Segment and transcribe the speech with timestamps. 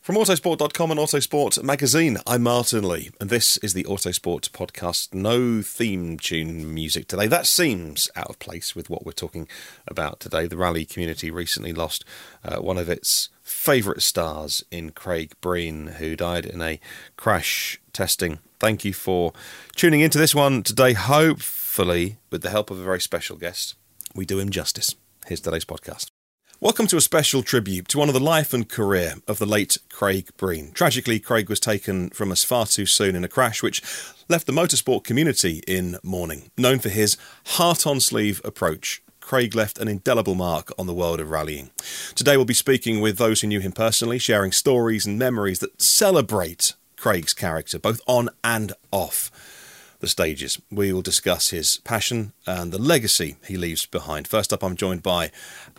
[0.00, 5.12] From Autosport.com and Autosport Magazine, I'm Martin Lee, and this is the Autosport podcast.
[5.12, 7.26] No theme tune music today.
[7.26, 9.46] That seems out of place with what we're talking
[9.86, 10.46] about today.
[10.46, 12.06] The rally community recently lost
[12.42, 16.80] uh, one of its favourite stars in Craig Breen, who died in a
[17.18, 18.38] crash testing.
[18.58, 19.34] Thank you for
[19.76, 20.94] tuning into this one today.
[20.94, 23.74] Hopefully, with the help of a very special guest,
[24.14, 24.94] we do him justice.
[25.26, 26.06] Here's today's podcast.
[26.62, 29.78] Welcome to a special tribute to one of the life and career of the late
[29.88, 30.72] Craig Breen.
[30.72, 33.82] Tragically, Craig was taken from us far too soon in a crash which
[34.28, 36.50] left the motorsport community in mourning.
[36.58, 41.18] Known for his heart on sleeve approach, Craig left an indelible mark on the world
[41.18, 41.70] of rallying.
[42.14, 45.80] Today we'll be speaking with those who knew him personally, sharing stories and memories that
[45.80, 49.30] celebrate Craig's character, both on and off
[50.00, 50.60] the stages.
[50.70, 54.26] We will discuss his passion and the legacy he leaves behind.
[54.26, 55.30] First up, I'm joined by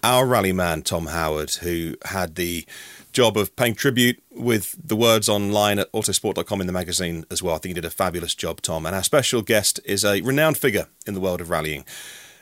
[0.04, 2.66] our rally man, Tom Howard, who had the
[3.12, 7.56] job of paying tribute with the words online at autosport.com in the magazine as well.
[7.56, 8.86] I think he did a fabulous job, Tom.
[8.86, 11.84] And our special guest is a renowned figure in the world of rallying.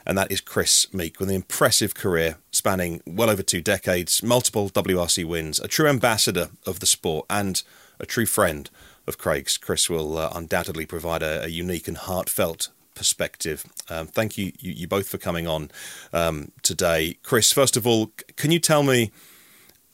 [0.06, 4.70] And that is Kris Meeke, with an impressive career spanning well over two decades, multiple
[4.70, 7.62] WRC wins, a true ambassador of the sport, and
[8.00, 8.70] a true friend
[9.10, 9.58] of Craig's.
[9.58, 13.66] Kris will uh, undoubtedly provide a, a, unique and heartfelt perspective.
[13.90, 15.72] Um, thank you, you, you, both for coming on
[16.14, 17.18] um, today.
[17.24, 19.12] Kris, first of all, can you tell me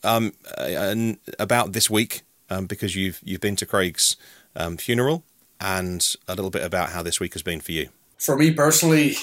[0.04, 0.32] um,
[1.38, 4.16] about this week um, because you've you've been to Craig's
[4.54, 5.24] um, funeral
[5.60, 7.88] and a little bit about how this week has been for you?
[8.18, 9.16] For me personally,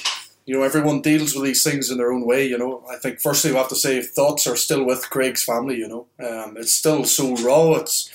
[0.45, 2.45] you know, everyone deals with these things in their own way.
[2.45, 5.77] You know, I think firstly we have to say thoughts are still with Craig's family.
[5.77, 7.73] You know, um, it's still so raw.
[7.75, 8.09] It's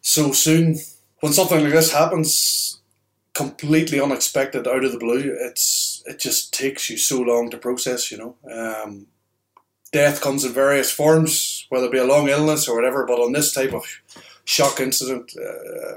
[0.00, 0.76] so soon
[1.20, 2.80] when something like this happens,
[3.34, 8.10] completely unexpected, out of the blue, it's it just takes you so long to process.
[8.10, 9.06] You know, um,
[9.92, 13.06] death comes in various forms, whether it be a long illness or whatever.
[13.06, 13.84] But on this type of
[14.44, 15.94] shock incident, uh,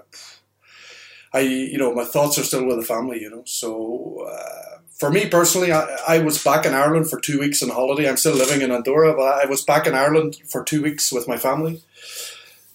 [1.33, 3.21] I you know my thoughts are still with the family.
[3.21, 4.27] You know, so.
[4.29, 4.67] Uh,
[5.01, 8.07] for me personally, I, I was back in Ireland for two weeks on holiday.
[8.07, 11.27] I'm still living in Andorra, but I was back in Ireland for two weeks with
[11.27, 11.81] my family.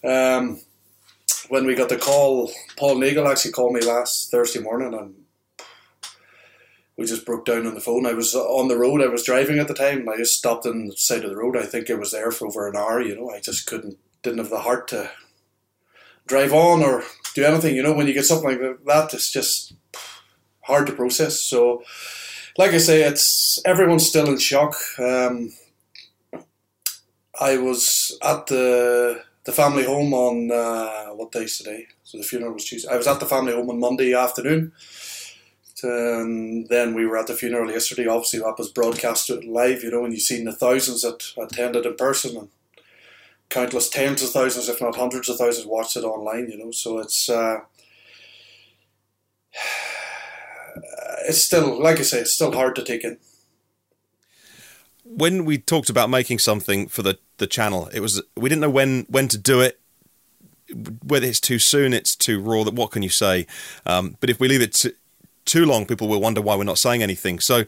[0.03, 0.59] Um,
[1.48, 5.14] when we got the call, Paul Nagle actually called me last Thursday morning and
[6.97, 8.06] we just broke down on the phone.
[8.06, 10.86] I was on the road, I was driving at the time, I just stopped on
[10.86, 11.56] the side of the road.
[11.56, 13.31] I think I was there for over an hour, you know.
[13.31, 15.10] I just couldn't, didn't have the heart to
[16.26, 17.04] drive on or
[17.34, 17.92] do anything, you know.
[17.92, 19.75] When you get something like that, it's just
[20.62, 21.41] hard to process.
[21.41, 21.82] So,
[22.56, 24.75] like I say, it's everyone's still in shock.
[24.98, 25.53] Um,
[27.38, 31.87] I was at the the family home on uh, what day is today?
[32.03, 32.93] So the funeral was Tuesday.
[32.93, 34.72] I was at the family home on Monday afternoon.
[35.83, 38.09] And then we were at the funeral yesterday.
[38.09, 41.95] Obviously, that was broadcast live, you know, and you've seen the thousands that attended in
[41.95, 42.48] person and
[43.51, 46.72] countless tens of thousands, if not hundreds of thousands, watched it online, you know.
[46.72, 47.59] So it's uh,
[51.28, 53.19] it's still, like I say, it's still hard to take in
[55.08, 58.70] when we talked about making something for the the channel, it was we didn't know
[58.70, 59.80] when when to do it.
[61.04, 62.64] Whether it's too soon, it's too raw.
[62.64, 63.47] That what can you say?
[63.84, 64.94] Um, but if we leave it to,
[65.44, 67.38] too long, people will wonder why we're not saying anything.
[67.38, 67.64] So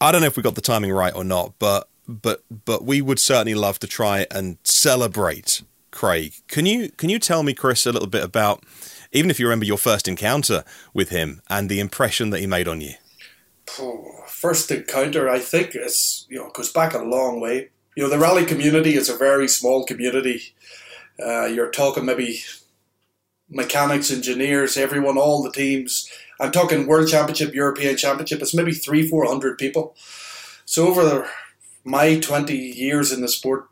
[0.00, 1.52] I don't know if we got the timing right or not.
[1.58, 6.34] But but but we would certainly love to try and celebrate Craig.
[6.48, 8.64] Can you can you tell me, Kris, a little bit about
[9.12, 12.68] even if you remember your first encounter with him and the impression that he made
[12.68, 12.94] on you?
[14.26, 17.70] First encounter, I think it's you know goes back a long way.
[17.96, 20.54] You know, the rally community is a very small community.
[21.22, 22.42] Uh, you're talking maybe
[23.48, 26.10] mechanics, engineers, everyone, all the teams.
[26.40, 28.40] I'm talking World Championship, European Championship.
[28.40, 29.94] It's maybe three, four hundred people.
[30.64, 31.28] So over the,
[31.84, 33.68] my twenty years in the sport,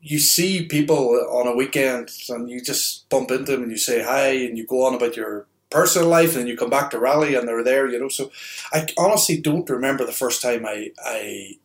[0.00, 4.02] you see people on a weekend and you just bump into them and you say
[4.02, 6.98] hi and you go on about your personal life and then you come back to
[6.98, 8.08] rally and they're there, you know.
[8.08, 8.30] So
[8.72, 11.58] I honestly don't remember the first time I I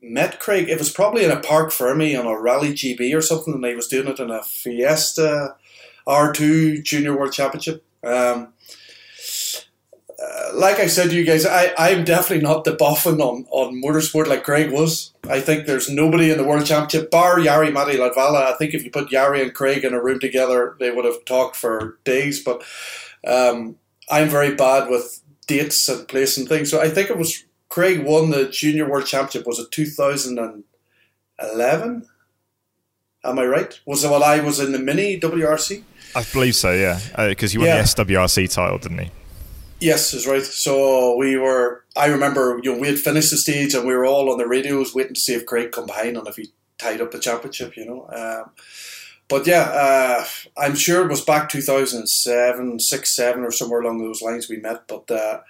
[0.00, 0.68] met Craig.
[0.68, 3.74] It was probably in a parc fermé on a Rally GB or something, and I
[3.74, 5.56] was doing it in a Fiesta
[6.06, 7.84] R2 Junior World Championship.
[8.04, 8.52] Um,
[10.20, 13.80] uh, like I said to you guys, I, I'm definitely not the boffin on, on
[13.80, 15.12] motorsport like Craig was.
[15.28, 18.52] I think there's nobody in the World Championship, bar Jari Matti Latvala.
[18.52, 21.24] I think if you put Jari and Craig in a room together, they would have
[21.24, 22.42] talked for days.
[22.42, 22.64] But
[23.28, 23.76] um,
[24.10, 26.70] I'm very bad with dates and place and things.
[26.70, 29.46] So I think it was Craig won the Junior World Championship.
[29.46, 32.06] Was it 2011?
[33.24, 33.78] Am I right?
[33.84, 35.82] Was it while I was in the mini WRC?
[36.14, 36.98] I believe so, yeah.
[37.28, 37.82] Because uh, he won yeah.
[37.82, 39.10] the SWRC title, didn't he?
[39.80, 40.42] Yes, is right.
[40.42, 41.84] So we were.
[41.96, 44.46] I remember, you know, we had finished the stage and we were all on the
[44.46, 47.76] radios waiting to see if Craig come behind and if he tied up the championship.
[47.76, 48.08] You know.
[48.10, 48.50] Um,
[49.28, 50.24] but yeah, uh,
[50.56, 54.88] I'm sure it was back 2007, 6, 7 or somewhere along those lines we met.
[54.88, 55.40] But uh,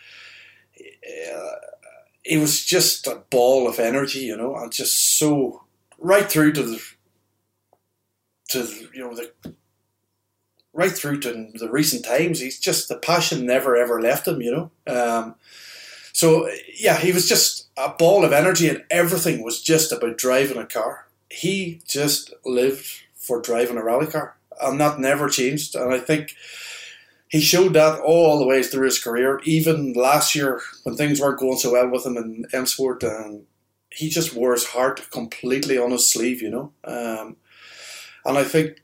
[2.24, 5.64] it was just a ball of energy, you know, and just so
[5.98, 6.82] right through to the
[8.50, 9.54] to the, you know the
[10.72, 12.40] right through to the recent times.
[12.40, 14.70] He's just the passion never ever left him, you know.
[14.92, 15.36] Um,
[16.12, 20.58] so yeah, he was just a ball of energy, and everything was just about driving
[20.58, 21.06] a car.
[21.30, 25.76] He just lived for driving a rally car, and that never changed.
[25.76, 26.34] And I think
[27.28, 29.40] he showed that all the way through his career.
[29.44, 33.44] Even last year, when things weren't going so well with him in M Sport, and
[33.90, 36.72] he just wore his heart completely on his sleeve, you know.
[36.84, 37.36] Um,
[38.24, 38.82] and I think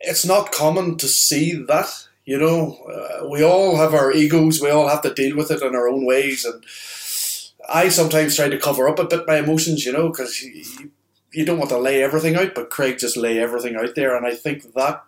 [0.00, 1.90] it's not common to see that.
[2.24, 4.60] You know, uh, we all have our egos.
[4.60, 6.62] We all have to deal with it in our own ways, and
[7.68, 9.84] I sometimes try to cover up a bit my emotions.
[9.86, 10.44] You know, because
[11.32, 14.26] you, don't want to lay everything out, but Craig just lay everything out there, and
[14.26, 15.02] I think that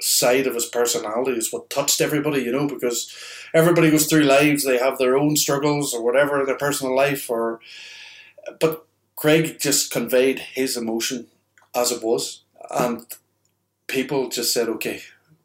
[0.00, 3.14] side of his personality is what touched everybody, you know, because
[3.54, 7.30] everybody goes through lives, they have their own struggles or whatever in their personal life
[7.30, 7.60] or
[8.58, 8.86] but
[9.16, 11.28] Craig just conveyed his emotion
[11.74, 12.42] as it was.
[12.70, 13.06] And
[13.86, 15.02] people just said, Okay,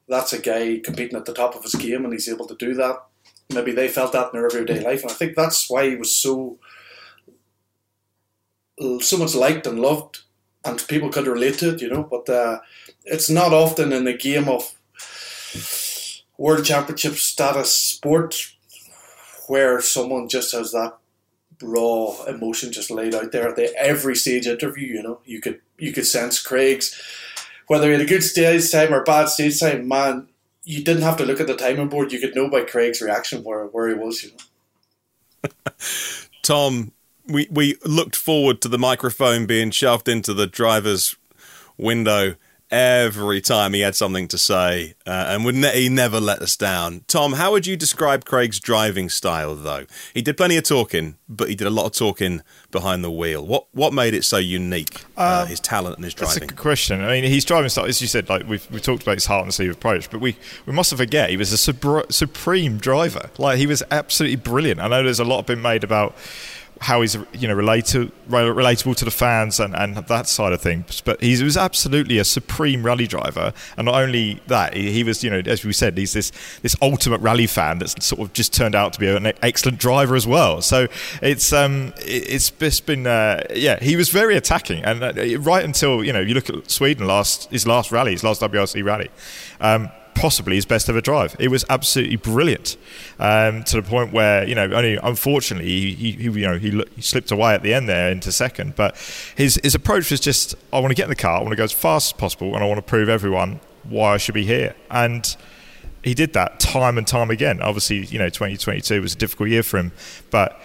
[0.07, 2.73] that's a guy competing at the top of his game and he's able to do
[2.75, 3.03] that.
[3.53, 5.03] Maybe they felt that in their everyday life.
[5.03, 6.57] And I think that's why he was so
[9.01, 10.21] so much liked and loved
[10.65, 12.03] and people could relate to it, you know.
[12.03, 12.59] But uh,
[13.05, 14.75] it's not often in the game of
[16.37, 18.53] world championship status sport
[19.47, 20.97] where someone just has that
[21.61, 24.87] raw emotion just laid out there at the every stage interview.
[24.87, 26.99] You know, you could you could sense Craig's
[27.67, 29.87] whether he had a good stage time or bad stage time.
[29.87, 30.27] Man,
[30.63, 33.43] you didn't have to look at the timing board; you could know by Craig's reaction
[33.43, 34.23] where where he was.
[34.23, 35.49] You know.
[36.41, 36.91] Tom,
[37.27, 41.15] we we looked forward to the microphone being shoved into the driver's
[41.77, 42.35] window
[42.69, 46.55] every time he had something to say, uh, and would ne- he never let us
[46.55, 47.01] down.
[47.07, 49.85] Tom, how would you describe Craig's driving style, though?
[50.13, 52.41] He did plenty of talking, but he did a lot of talking
[52.71, 53.45] behind the wheel.
[53.45, 55.03] What what made it so unique?
[55.15, 56.39] Uh, um, his talent and his driving.
[56.39, 57.01] That's a good question.
[57.01, 59.43] I mean, his driving style, as you said, like we've we talked about his heart
[59.43, 63.29] and sleeve approach, but we we mustn't forget he was a supreme driver.
[63.37, 64.79] Like he was absolutely brilliant.
[64.79, 66.15] I know there's a lot been made about
[66.81, 71.01] how he's you know related, relatable to the fans and, and that side of things.
[71.01, 75.23] But he was absolutely a supreme rally driver, and not only that, he, he, was
[75.23, 76.31] you know as we said, he's this
[76.61, 80.15] this ultimate rally fan that's sort of just turned out to be an excellent driver
[80.15, 80.61] as well.
[80.61, 80.87] So
[81.21, 86.03] it's um it's just been uh, yeah he was very attacking and uh, right until
[86.03, 89.09] you know you look at Sweden last his last rally his last WRC rally.
[89.59, 91.35] Um, possibly his best ever drive.
[91.39, 92.77] It was absolutely brilliant
[93.19, 97.01] um, to the point where you know only unfortunately he, he, you know he, he,
[97.01, 98.75] slipped away at the end there into second.
[98.75, 98.97] But
[99.35, 101.55] his his approach was just I want to get in the car, I want to
[101.55, 104.45] go as fast as possible, and I want to prove everyone why I should be
[104.45, 104.75] here.
[104.89, 105.35] And
[106.03, 107.61] he did that time and time again.
[107.61, 109.91] Obviously, you know, 2022 was a difficult year for him,
[110.29, 110.59] but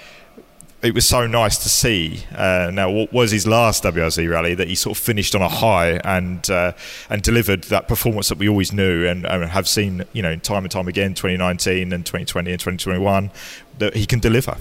[0.83, 2.25] it was so nice to see.
[2.35, 5.49] Uh, now, what was his last WRC rally that he sort of finished on a
[5.49, 6.73] high and uh,
[7.09, 10.65] and delivered that performance that we always knew and, and, have seen, you know, time
[10.65, 13.31] and time again, 2019 and 2020 and 2021,
[13.79, 14.57] that he can deliver.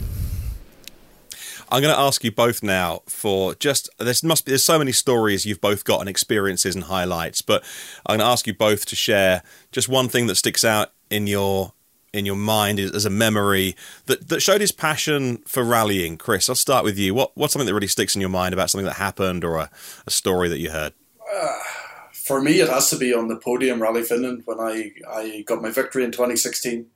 [1.73, 4.91] I'm going to ask you both now for just there's must be there's so many
[4.91, 7.63] stories you've both got and experiences and highlights, but
[8.05, 11.27] I'm going to ask you both to share just one thing that sticks out in
[11.27, 11.73] your
[12.13, 13.75] in your mind as a memory
[14.05, 16.17] that, that showed his passion for rallying.
[16.17, 17.13] Kris, I'll start with you.
[17.13, 19.69] What what's something that really sticks in your mind about something that happened or a,
[20.05, 20.93] a story that you heard?
[21.33, 21.57] Uh,
[22.13, 25.61] for me, it has to be on the podium Rally Finland when I, I got
[25.61, 26.87] my victory in 2016.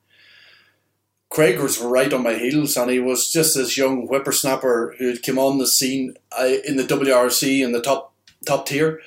[1.29, 5.39] Craig was right on my heels, and he was just this young whippersnapper who come
[5.39, 8.13] on the scene in the WRC in the top
[8.45, 9.01] top tier.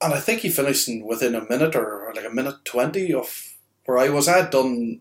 [0.00, 3.55] And I think he finished in within a minute or like a minute twenty of
[3.86, 4.26] where I was.
[4.26, 5.00] Had done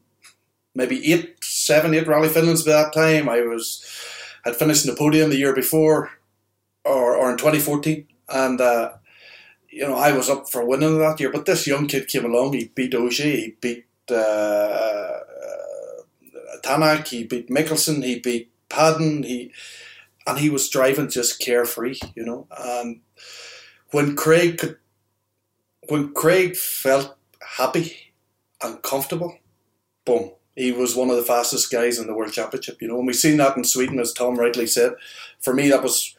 [0.75, 3.29] maybe eight, seven, eight Rally Finlands by that time.
[3.29, 3.83] I was
[4.43, 6.11] had finished in the podium the year before,
[6.83, 8.93] or, or in 2014, and uh,
[9.69, 11.31] you know I was up for winning that year.
[11.31, 12.53] But this young kid came along.
[12.53, 13.35] He beat Ogier.
[13.37, 15.21] He beat uh, uh,
[16.63, 17.07] Tanak.
[17.07, 18.03] He beat Mikkelsen.
[18.03, 19.23] He beat Paddon.
[19.23, 19.51] He
[20.27, 21.97] and he was driving just carefree.
[22.15, 23.01] You know, and
[23.91, 24.77] when Craig could,
[25.87, 27.15] when Craig felt
[27.57, 28.04] happy
[28.61, 29.37] and comfortable,
[30.05, 32.97] boom, he was one of the fastest guys in the World Championship, you know.
[32.97, 34.93] And we've seen that in Sweden, as Tom rightly said.
[35.41, 36.15] For me, that was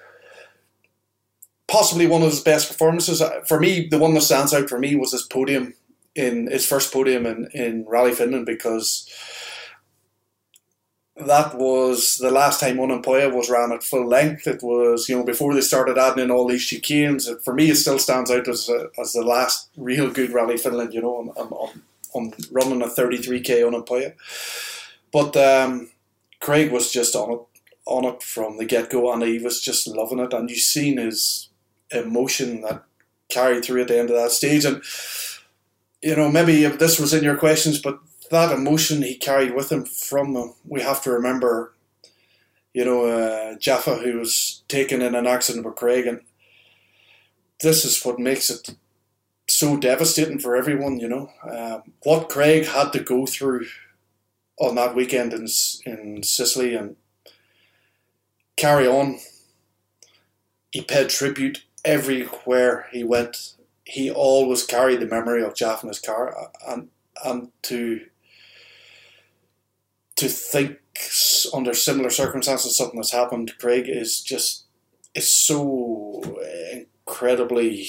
[1.68, 3.22] possibly one of his best performances.
[3.22, 5.74] Uh, for me, the one that stands out for me was his podium
[6.14, 9.08] in his first podium in, in Rally Finland because
[11.16, 14.46] that was the last time Ouninpohja was ran at full length.
[14.46, 17.26] It was, you know, before they started adding in all these chicanes.
[17.42, 20.92] For me, it still stands out as, a, as the last real good Rally Finland,
[20.92, 21.32] you know,
[22.16, 24.14] on running a 33k on a Ouninpohja.
[25.12, 25.90] But um,
[26.40, 27.40] Craig was just on it,
[27.86, 30.32] on it from the get go, and he was just loving it.
[30.32, 31.48] And you've seen his
[31.90, 32.84] emotion that
[33.28, 34.64] carried through at the end of that stage.
[34.64, 34.82] And
[36.02, 37.98] you know, maybe if this was in your questions, but
[38.30, 41.74] that emotion he carried with him from we have to remember,
[42.74, 46.20] you know, uh, Jaffa who was taken in an accident with Craig, and
[47.60, 48.76] this is what makes it
[49.58, 51.30] so devastating for everyone, you know.
[51.42, 53.66] Um, what Craig had to go through
[54.58, 55.46] on that weekend in
[55.86, 56.96] in Sicily and
[58.56, 59.18] carry on.
[60.70, 63.54] He paid tribute everywhere he went.
[63.84, 66.88] He always carried the memory of Jaff in his car, and
[67.24, 68.06] and to
[70.16, 70.78] to think
[71.54, 74.64] under similar circumstances something that's happened Craig is just
[75.14, 76.22] is so
[76.72, 77.86] incredibly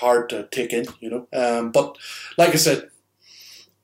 [0.00, 1.28] hard to take in, you know.
[1.32, 1.96] Um, but
[2.36, 2.90] like I said,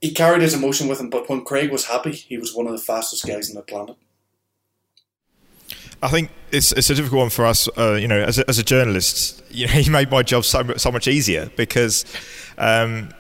[0.01, 1.11] he carried his emotion with him.
[1.11, 3.97] But when Craig was happy, he was one of the fastest guys on the planet.
[6.03, 7.69] I think it's it's a difficult one for us.
[7.77, 10.75] Uh, you know, as a, as a journalist, you know, he made my job so
[10.77, 12.05] so much easier because
[12.59, 13.11] um,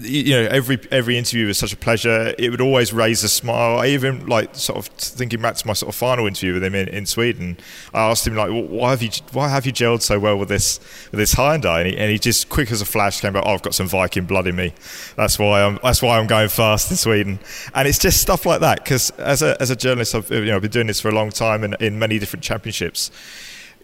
[0.00, 2.34] you know, every every interview was such a pleasure.
[2.38, 3.78] It would always raise a smile.
[3.78, 6.74] I even like sort of thinking back to my sort of final interview with him
[6.74, 7.56] in, in Sweden.
[7.94, 10.78] I asked him like, why have you why have you gelled so well with this
[11.10, 11.80] with this Hyundai?
[11.80, 13.44] And he, and he just quick as a flash came back.
[13.46, 14.74] Oh, I've got some Viking blood in me.
[15.16, 17.38] That's why I'm that's why I'm going fast in Sweden.
[17.74, 20.56] And it's just stuff like that because as a as a journalist, I've you know
[20.56, 23.10] I've been doing this for a long time and in many different championships.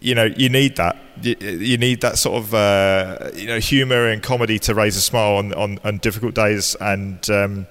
[0.00, 0.96] You know you need that.
[1.22, 5.00] You, you need that sort of uh, you know humor and comedy to raise a
[5.00, 6.74] smile on on, on difficult days.
[6.80, 7.66] And um,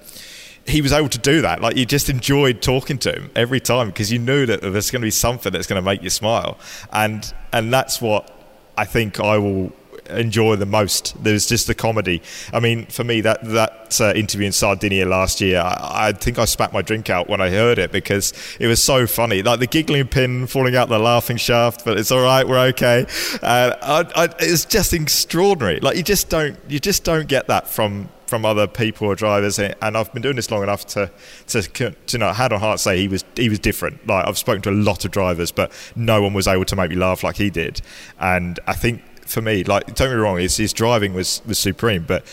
[0.66, 1.62] he was able to do that.
[1.62, 5.02] Like you just enjoyed talking to him every time because you knew that there's going
[5.02, 6.58] to be something that's going to make you smile.
[6.94, 8.32] And and that's what
[8.78, 9.74] I think I will
[10.10, 11.22] enjoy the most.
[11.24, 12.22] There's just the comedy.
[12.54, 16.40] I mean, for me, that that uh, interview in Sardinia last year, I, I, think
[16.40, 19.42] I spat my drink out when I heard it because it was so funny.
[19.42, 23.06] Like the giggling pin falling out the laughing shaft, but it's all right, we're okay.
[23.42, 23.76] Uh,
[24.16, 25.80] I, I, it's just extraordinary.
[25.80, 29.60] Like you just don't you just don't get that from from other people or drivers,
[29.60, 31.12] and I've been doing this long enough to,
[31.48, 34.08] to, to you know, hand on heart say he was he was different.
[34.08, 36.92] Like I've spoken to a lot of drivers, but no one was able to make
[36.92, 37.82] me laugh like he did,
[38.22, 39.64] and I think for me.
[39.64, 42.28] Like, don't get me wrong, his, his driving was, was supreme, but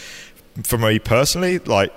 [0.65, 1.93] for me personally, like,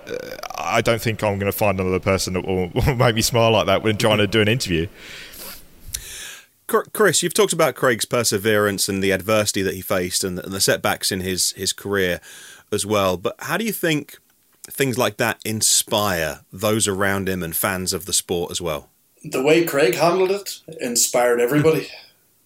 [0.56, 3.52] I don't think I'm going to find another person that will, will make me smile
[3.52, 4.88] like that when trying to do an interview.
[6.68, 10.54] Kris, you've talked about Craig's perseverance and the adversity that he faced and the, and
[10.54, 12.22] the setbacks in his his career
[12.72, 13.18] as well.
[13.18, 14.18] But how do you think
[14.70, 18.90] things like that inspire those around him and fans of the sport as well?
[19.24, 21.90] The way Craig handled it inspired everybody.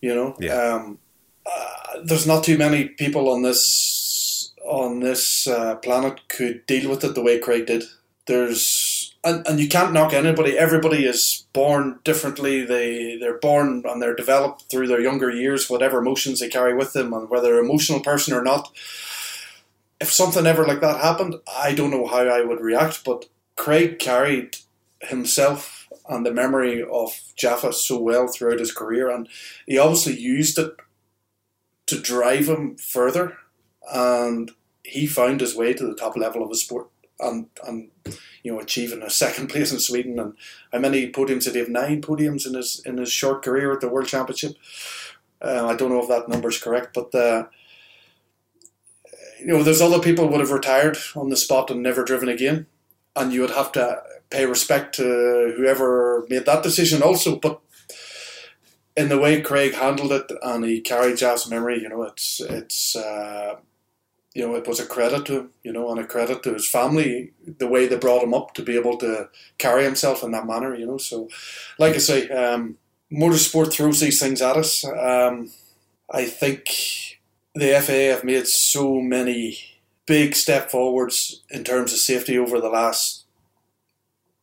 [0.02, 0.54] You know, yeah.
[0.54, 1.00] um,
[2.04, 7.16] there's not too many people on this on this uh, planet could deal with it
[7.16, 7.84] the way Craig did.
[8.28, 10.58] There's and, and you can't knock anybody.
[10.58, 12.64] Everybody is born differently.
[12.64, 16.94] They they're born and they're developed through their younger years, whatever emotions they carry with
[16.94, 18.72] them, and whether emotional person or not.
[20.02, 23.04] If something ever like that happened, I don't know how I would react.
[23.06, 23.26] But
[23.56, 24.58] Craig carried
[25.02, 29.28] himself and the memory of Jaffa so well throughout his career, and
[29.66, 30.76] he obviously used it
[31.88, 33.38] to drive him further,
[33.92, 34.52] and
[34.84, 36.88] he found his way to the top level of his sport,
[37.20, 37.90] and and
[38.44, 40.34] you know achieving a second place in Sweden, and
[40.72, 41.70] how many podiums did he have?
[41.70, 44.56] Nine podiums in his in his short career at the World Championship.
[45.42, 47.14] Uh, I don't know if that number is correct, but.
[47.14, 47.46] Uh,
[49.40, 52.66] you know, there's other people would have retired on the spot and never driven again,
[53.16, 57.36] and you would have to pay respect to whoever made that decision also.
[57.36, 57.62] But
[58.98, 62.96] in the way Craig handled it and he carried Jaff's memory, you know, it's it's
[62.96, 63.56] uh,
[64.34, 66.70] you know it was a credit to him, you know, and a credit to his
[66.70, 70.48] family the way they brought him up to be able to carry himself in that
[70.48, 70.98] manner, you know.
[70.98, 71.30] So,
[71.78, 72.78] like I say, um,
[73.12, 74.86] motorsport throws these things at us.
[74.86, 75.52] Um,
[76.10, 77.20] I think
[77.54, 79.58] the FIA have made so many
[80.06, 83.26] big step forwards in terms of safety over the last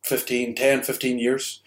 [0.03, 1.62] 15, 10, 15 years.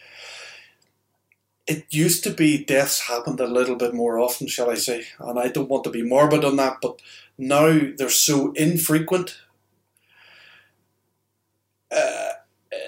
[1.67, 5.39] It used to be deaths happened a little bit more often, shall I say, and
[5.39, 7.01] I don't want to be morbid on that, but
[7.37, 9.37] now they're so infrequent.
[11.91, 12.33] Uh,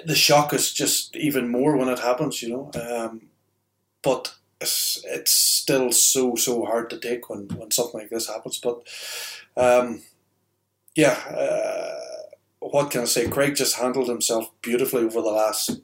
[0.05, 2.71] the shock is just even more when it happens, you know.
[2.79, 3.23] Um,
[4.03, 8.59] but it's, it's still so so hard to take when, when something like this happens.
[8.59, 8.87] But
[9.55, 10.01] um,
[10.95, 11.99] yeah, uh,
[12.59, 13.27] what can I say?
[13.27, 15.81] Craig just handled himself beautifully over the last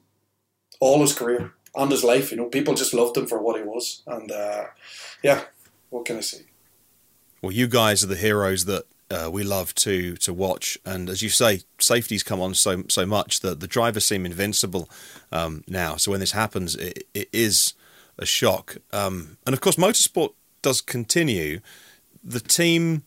[0.79, 2.31] all his career and his life.
[2.31, 4.65] You know, people just loved him for what he was, and uh,
[5.21, 5.43] yeah,
[5.89, 6.43] what can I say?
[7.41, 11.21] Well, you guys are the heroes that uh, we love to to watch, and as
[11.21, 14.89] you say, safety's come on so so much that the drivers seem invincible
[15.31, 15.97] um, now.
[15.97, 17.73] So when this happens, it, it is
[18.17, 18.77] a shock.
[18.91, 21.59] Um, and of course, motorsport does continue.
[22.23, 23.03] The team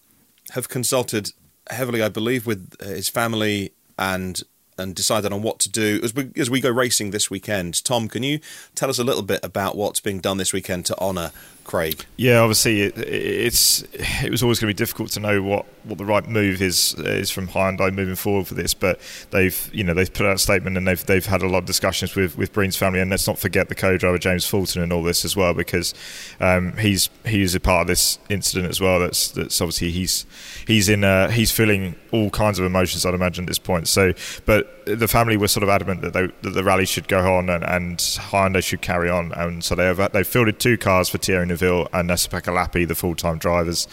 [0.51, 1.33] have consulted
[1.71, 4.43] heavily, I believe, with his family and
[4.79, 7.83] and decided on what to do as we as we go racing this weekend.
[7.85, 8.41] Tom, can you
[8.75, 11.33] tell us a little bit about what's being done this weekend to honour
[11.65, 12.05] Craig?
[12.17, 15.99] Yeah, obviously it, it's it was always going to be difficult to know what, what
[15.99, 19.95] the right move is is from Hyundai moving forward for this, but they've you know
[19.95, 22.53] they've put out a statement and they've they've had a lot of discussions with with
[22.53, 25.55] Breen's family, and let's not forget the co-driver James Fulton and all this as well
[25.55, 25.95] because
[26.41, 29.01] um, he's he's a part of this incident as well.
[29.01, 30.27] That's that's obviously he's
[30.67, 33.89] he's in uh, he's feeling all kinds of emotions I'd imagine at this point.
[33.89, 34.13] So,
[34.45, 37.51] but the family were sort of adamant that, they, that the rally should go on
[37.51, 41.19] and, and Hyundai should carry on, and so they have they fielded two cars for
[41.19, 43.89] Thierry Neuville and Esa Lappi, the full-time drivers.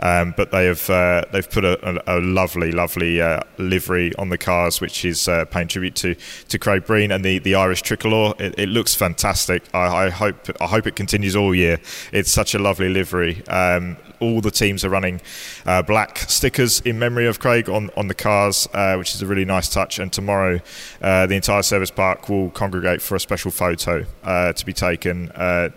[0.00, 1.78] Um, but they have uh, they've put a,
[2.10, 6.16] a, a lovely, lovely uh, livery on the cars, which is uh, paying tribute to,
[6.48, 8.34] to Craig Breen and the, the Irish tricolour.
[8.40, 9.62] It, it looks fantastic.
[9.72, 11.78] I, I, hope I hope it continues all year.
[12.12, 13.46] It's such a lovely livery.
[13.46, 15.20] Um, all the teams are running
[15.64, 19.26] uh, black stickers in memory of Craig on, on the cars, uh, which is a
[19.26, 20.00] really nice touch.
[20.00, 20.58] And tomorrow,
[21.00, 25.30] uh, the entire service park will congregate for a special photo uh, to be taken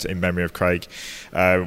[0.10, 0.88] in memory of Craig,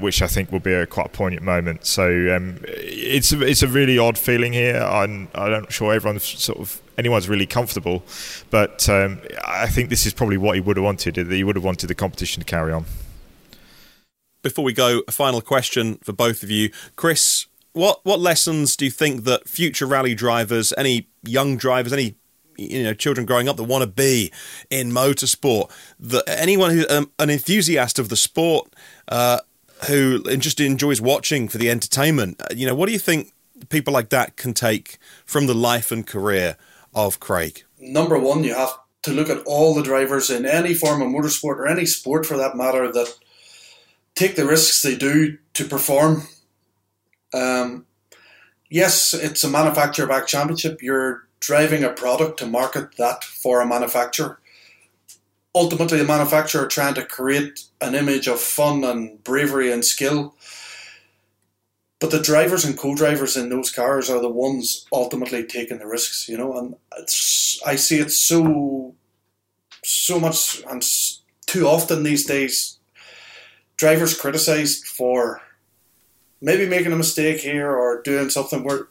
[0.00, 1.86] which I think will be a quite a poignant moment.
[1.86, 4.76] So um, it's it's a really odd feeling here.
[4.76, 8.02] I'm I'm not sure everyone's sort of anyone's really comfortable,
[8.50, 11.14] but um, I think this is probably what he would have wanted.
[11.14, 12.84] That he would have wanted the competition to carry on
[14.44, 16.70] before we go, a final question for both of you.
[16.94, 22.14] Kris, what what lessons do you think that future rally drivers, any young drivers, any
[22.56, 24.30] you know children growing up that want to be
[24.70, 28.72] in motorsport, that anyone who's um, an enthusiast of the sport,
[29.08, 29.40] uh,
[29.88, 33.32] who just enjoys watching for the entertainment, uh, you know, what do you think
[33.68, 36.56] people like that can take from the life and career
[36.94, 37.64] of Craig?
[37.78, 41.56] Number one, you have to look at all the drivers in any form of motorsport
[41.56, 43.14] or any sport for that matter that
[44.14, 46.22] take the risks they do to perform.
[47.32, 47.86] Um,
[48.70, 50.82] yes, it's a manufacturer back championship.
[50.82, 54.40] You're driving a product to market that for a manufacturer.
[55.54, 60.34] Ultimately, the manufacturer trying to create an image of fun and bravery and skill.
[62.04, 66.28] But the drivers and co-drivers in those cars are the ones ultimately taking the risks,
[66.28, 66.52] you know.
[66.58, 68.94] And it's, I see it so,
[69.82, 70.84] so much and
[71.46, 72.78] too often these days
[73.78, 75.40] drivers criticised for
[76.42, 78.88] maybe making a mistake here or doing something where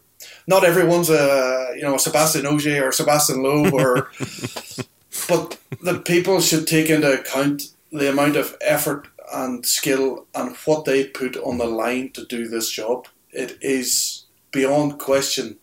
[0.48, 4.10] not everyone's a you know Sebastian Ogier or Sebastian Loeb or
[5.30, 10.86] but the people should take into account the amount of effort and skill and what
[10.86, 13.08] they put on the line to do this job.
[13.32, 15.58] It is beyond question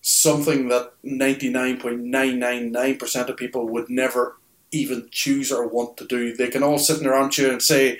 [0.00, 4.38] something that 99.999% of people would never
[4.70, 6.34] even choose or want to do.
[6.34, 7.98] They can all sit in their armchair and say,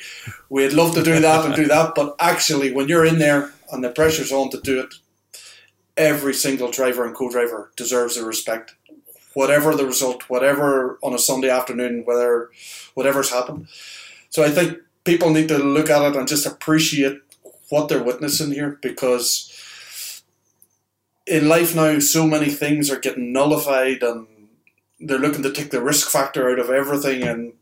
[0.48, 3.84] "We'd love to do that and do that," but actually, when you're in there and
[3.84, 4.94] the pressure's on to do it,
[5.96, 8.74] every single driver and co-driver deserves the respect,
[9.34, 12.50] whatever the result, whatever on a Sunday afternoon, whether
[12.94, 13.68] whatever's happened.
[14.30, 17.20] So I think people need to look at it and just appreciate
[17.70, 19.52] what they're witnessing here because
[21.26, 24.26] in life now so many things are getting nullified and
[24.98, 27.52] they're looking to take the risk factor out of everything and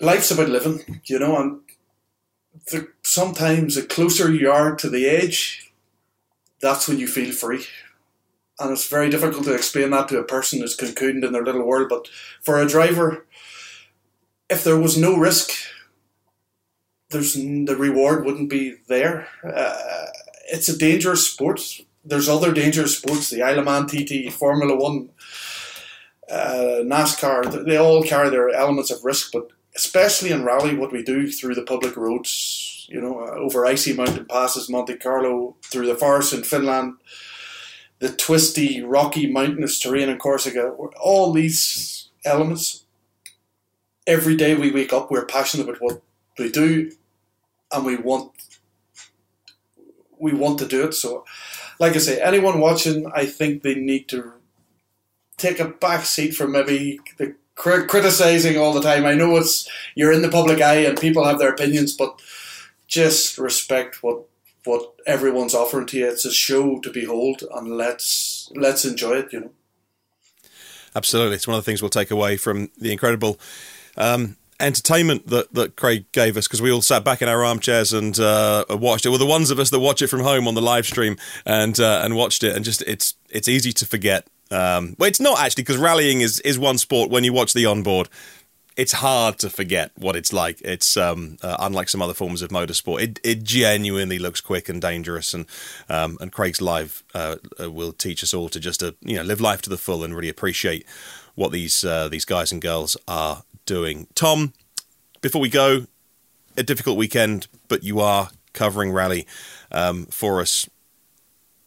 [0.00, 1.60] life's about living, you know, and
[2.70, 5.72] the, sometimes the closer you are to the edge,
[6.60, 7.64] that's when you feel free.
[8.58, 11.66] And it's very difficult to explain that to a person who's cocooned in their little
[11.66, 11.88] world.
[11.90, 12.08] But
[12.42, 13.26] for a driver,
[14.48, 15.50] if there was no risk,
[17.10, 19.28] there's the reward wouldn't be there.
[19.44, 20.06] Uh,
[20.48, 21.60] it's a dangerous sport.
[22.04, 25.10] There's other dangerous sports, the Isle of Man TT, Formula One,
[26.30, 27.64] uh, NASCAR.
[27.64, 31.54] They all carry their elements of risk, but especially in rally, what we do through
[31.54, 36.32] the public roads, you know, uh, over icy mountain passes, Monte Carlo, through the forests
[36.32, 36.94] in Finland,
[37.98, 42.84] the twisty, rocky, mountainous terrain in Corsica, all these elements.
[44.06, 46.02] Every day we wake up, we're passionate about what
[46.38, 46.92] we do,
[47.72, 48.32] and we want
[50.18, 50.94] we want to do it.
[50.94, 51.24] So,
[51.78, 54.32] like I say, anyone watching, I think they need to
[55.36, 59.06] take a back seat from maybe the criticizing all the time.
[59.06, 62.20] I know it's you're in the public eye and people have their opinions, but
[62.86, 64.24] just respect what
[64.66, 66.08] what everyone's offering to you.
[66.08, 69.32] It's a show to behold, and let's let's enjoy it.
[69.32, 69.50] You know.
[70.94, 73.38] Absolutely, it's one of the things we'll take away from the incredible.
[73.96, 77.92] Um, entertainment that, that Craig gave us because we all sat back in our armchairs
[77.92, 79.10] and uh, watched it.
[79.10, 81.78] Well, the ones of us that watch it from home on the live stream and
[81.78, 85.40] uh, and watched it, and just it's it's easy to forget um, well, it's not
[85.40, 87.10] actually because rallying is, is one sport.
[87.10, 88.08] When you watch the onboard,
[88.76, 90.60] it's hard to forget what it's like.
[90.60, 93.00] It's um, uh, unlike some other forms of motorsport.
[93.00, 95.46] It, it genuinely looks quick and dangerous, and
[95.88, 99.22] um, and Craig's live uh, uh will teach us all to just uh, you know
[99.22, 100.86] live life to the full and really appreciate
[101.34, 104.06] what these uh, these guys and girls are doing.
[104.14, 104.52] Tom,
[105.22, 105.86] before we go,
[106.56, 109.26] a difficult weekend, but you are covering rally
[109.72, 110.68] um, for us.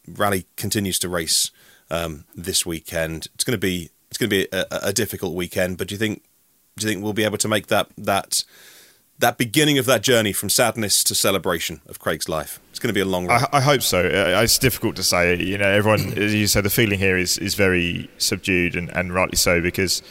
[0.08, 1.52] Rally continues to race
[1.89, 3.28] um, this weekend.
[3.34, 6.00] It's going to be it's going to be a, a, difficult weekend, but do you
[6.00, 6.24] think
[6.80, 8.44] do you think we'll be able to make that that
[9.20, 12.60] that beginning of that journey from sadness to celebration of Craig's life?
[12.70, 13.44] It's going to be a long run.
[13.52, 14.00] I, I hope so.
[14.00, 15.36] Uh, it's difficult to say.
[15.38, 19.13] You know, everyone, as you said, the feeling here is is very subdued and, and
[19.13, 20.02] rightly so because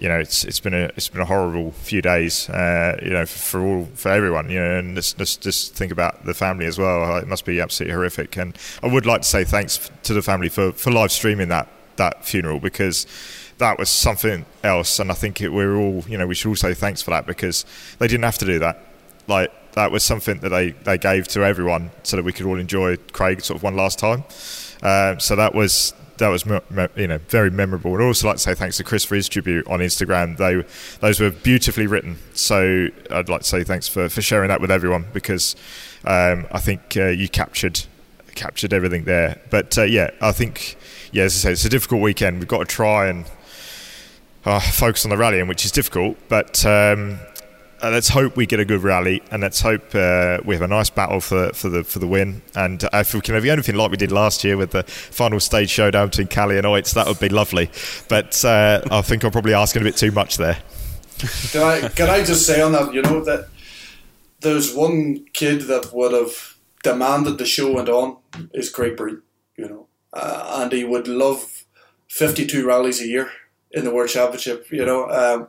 [0.00, 3.26] you know, it's it's been a it's been a horrible few days, uh, you know,
[3.26, 6.78] for all for everyone, you know, and just, just just think about the family as
[6.78, 7.18] well.
[7.18, 10.48] It must be absolutely horrific, and I would like to say thanks to the family
[10.48, 13.06] for, for live streaming that that funeral because
[13.60, 16.56] that was something else, and I think it, we're all, you know, we should all
[16.56, 17.64] say thanks for that because
[17.98, 18.84] they didn't have to do that.
[19.28, 22.58] Like that was something that they, they gave to everyone so that we could all
[22.58, 24.24] enjoy Craig sort of one last time.
[24.82, 26.44] Uh, so that was that was
[26.96, 27.94] you know very memorable.
[27.94, 30.36] And also like to say thanks to Kris for his tribute on Instagram.
[30.36, 30.64] They
[31.00, 32.18] those were beautifully written.
[32.34, 35.54] So I'd like to say thanks for, for sharing that with everyone because
[36.04, 37.82] um, I think uh, you captured
[38.34, 39.40] captured everything there.
[39.50, 40.76] But uh, yeah, I think
[41.12, 42.38] yeah, as I say, it's a difficult weekend.
[42.38, 43.26] We've got to try and
[44.44, 46.16] uh, focus on the rallying, which is difficult.
[46.28, 47.18] But um,
[47.82, 50.68] uh, let's hope we get a good rally, and let's hope uh, we have a
[50.68, 52.42] nice battle for for the for the win.
[52.54, 55.40] And uh, if we can have anything like we did last year with the final
[55.40, 57.70] stage showdown between Kalle and Oiz, that would be lovely.
[58.08, 60.58] But uh, I think I'm probably asking a bit too much there.
[61.52, 62.92] Can I can I just say on that?
[62.94, 63.48] You know that
[64.40, 68.16] there's one kid that would have demanded the show went on
[68.54, 69.22] is Craig Breen.
[69.56, 71.64] You know, uh, and he would love
[72.08, 73.30] 52 rallies a year
[73.70, 74.70] in the World Championship.
[74.70, 75.08] You know.
[75.08, 75.48] Um,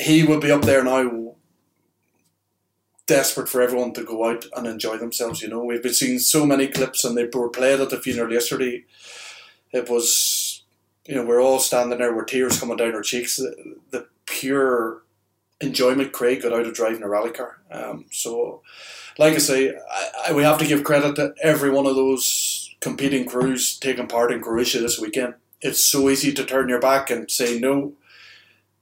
[0.00, 1.34] he would be up there now,
[3.06, 5.42] desperate for everyone to go out and enjoy themselves.
[5.42, 8.32] You know, we've been seeing so many clips, and they were played at the funeral
[8.32, 8.84] yesterday.
[9.72, 10.62] It was,
[11.06, 13.36] you know, we're all standing there with tears coming down our cheeks.
[13.36, 15.02] The, the pure
[15.60, 17.58] enjoyment Craig got out of driving a rally car.
[17.70, 18.62] Um, so,
[19.18, 22.74] like I say, I, I, we have to give credit to every one of those
[22.80, 25.34] competing crews taking part in Croatia this weekend.
[25.62, 27.94] It's so easy to turn your back and say no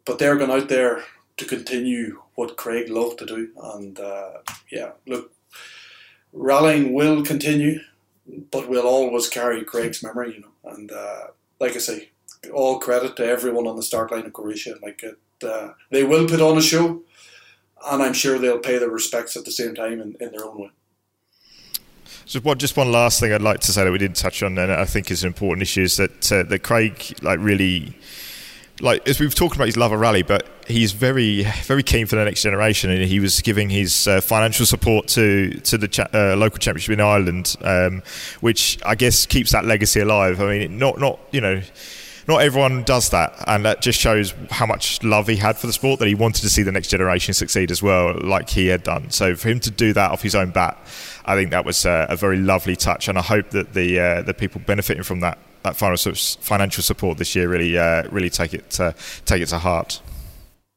[0.09, 1.05] but they're going out there
[1.37, 3.51] to continue what Craig loved to do.
[3.63, 4.39] And uh,
[4.73, 5.33] yeah, look,
[6.33, 7.81] rallying will continue,
[8.51, 10.73] but we'll always carry Craig's memory, you know.
[10.73, 11.27] And uh,
[11.61, 12.09] like I say,
[12.55, 14.77] all credit to everyone on the start line of Croatia.
[14.83, 17.03] Like it, uh, they will put on a show,
[17.87, 20.59] and I'm sure they'll pay their respects at the same time in, in their own
[20.59, 20.71] way.
[22.27, 24.59] Just one, just one last thing I'd like to say that we didn't touch on,
[24.59, 27.95] and I think is an important issue, is that uh, that Craig like really
[28.81, 32.17] like as we've talked about his love of rally, but he's very very keen for
[32.17, 36.09] the next generation, and he was giving his uh, financial support to to the cha-
[36.15, 38.03] uh, local championship in Ireland, um,
[38.41, 40.41] which I guess keeps that legacy alive.
[40.41, 41.61] I mean, not not you know
[42.29, 45.73] not everyone does that, and that just shows how much love he had for the
[45.73, 45.99] sport.
[45.99, 49.11] That he wanted to see the next generation succeed as well, like he had done.
[49.11, 50.77] So for him to do that off his own bat,
[51.25, 54.23] I think that was a, a very lovely touch, and I hope that the uh,
[54.23, 58.79] the people benefiting from that that financial support this year really uh, really take it
[58.79, 58.93] uh,
[59.25, 60.03] take it to heart.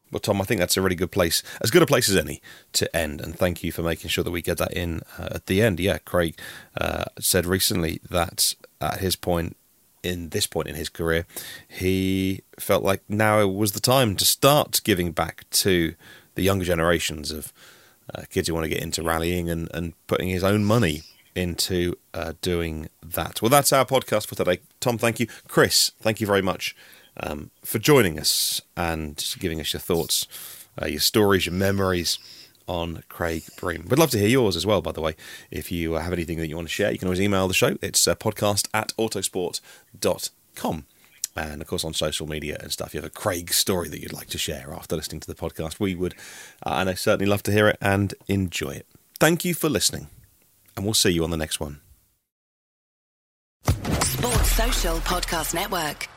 [0.10, 2.42] Well, Tom, I think that's a really good place, as good a place as any
[2.74, 3.22] to end.
[3.22, 5.80] And thank you for making sure that we get that in uh, at the end.
[5.80, 6.38] Yeah, Craig
[6.78, 9.56] uh, said recently that at his point,
[10.04, 11.26] in this point in his career,
[11.68, 15.96] he felt like now was the time to start giving back to
[16.36, 17.54] the younger generations of
[18.14, 21.04] uh, kids who want to get into rallying and, and putting his own money
[21.36, 23.42] into uh, doing that.
[23.42, 24.60] Well, that's our podcast for today.
[24.80, 25.28] Tom, thank you.
[25.48, 26.76] Kris, thank you very much
[27.18, 30.28] um, for joining us and giving us your thoughts,
[30.82, 32.20] uh, your stories, your memories
[32.72, 33.86] on Craig Breen.
[33.90, 35.16] We'd love to hear yours as well, by the way.
[35.52, 37.78] If you have anything that you want to share, you can always email the show.
[37.82, 40.86] It's uh, podcast at autosport.com.
[41.36, 44.14] And of course, on social media and stuff, you have a Craig story that you'd
[44.14, 45.82] like to share after listening to the podcast.
[45.82, 46.16] We would,
[46.66, 48.88] uh, and I certainly love to hear it and enjoy it.
[49.20, 50.08] Thank you for listening,
[50.76, 51.82] and we'll see you on the next one.
[53.66, 56.08] Sports Social Podcast Network.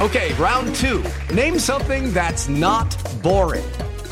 [0.00, 1.04] Okay, round two.
[1.34, 3.64] Name something that's not boring.